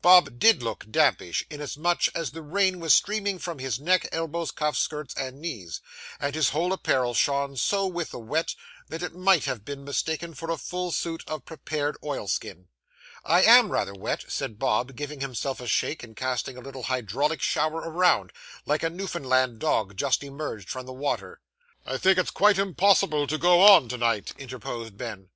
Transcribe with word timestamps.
Bob 0.00 0.38
did 0.38 0.62
look 0.62 0.84
dampish, 0.92 1.44
inasmuch 1.50 2.02
as 2.14 2.30
the 2.30 2.40
rain 2.40 2.78
was 2.78 2.94
streaming 2.94 3.36
from 3.36 3.58
his 3.58 3.80
neck, 3.80 4.08
elbows, 4.12 4.52
cuffs, 4.52 4.78
skirts, 4.78 5.12
and 5.16 5.40
knees; 5.40 5.80
and 6.20 6.36
his 6.36 6.50
whole 6.50 6.72
apparel 6.72 7.14
shone 7.14 7.56
so 7.56 7.84
with 7.88 8.12
the 8.12 8.18
wet, 8.20 8.54
that 8.88 9.02
it 9.02 9.12
might 9.12 9.44
have 9.46 9.64
been 9.64 9.82
mistaken 9.82 10.34
for 10.34 10.52
a 10.52 10.56
full 10.56 10.92
suit 10.92 11.24
of 11.26 11.44
prepared 11.44 11.96
oilskin. 12.04 12.68
'I 13.24 13.42
am 13.42 13.72
rather 13.72 13.92
wet,' 13.92 14.24
said 14.28 14.56
Bob, 14.56 14.94
giving 14.94 15.20
himself 15.20 15.58
a 15.60 15.66
shake 15.66 16.04
and 16.04 16.14
casting 16.14 16.56
a 16.56 16.60
little 16.60 16.84
hydraulic 16.84 17.42
shower 17.42 17.78
around, 17.78 18.32
like 18.64 18.84
a 18.84 18.88
Newfoundland 18.88 19.58
dog 19.58 19.96
just 19.96 20.22
emerged 20.22 20.70
from 20.70 20.86
the 20.86 20.92
water. 20.92 21.40
'I 21.84 21.96
think 21.98 22.18
it's 22.18 22.30
quite 22.30 22.56
impossible 22.56 23.26
to 23.26 23.36
go 23.36 23.60
on 23.62 23.88
to 23.88 23.98
night,' 23.98 24.30
interposed 24.38 24.96
Ben. 24.96 25.30